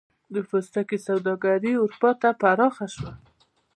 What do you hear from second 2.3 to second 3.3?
پراخه شوه.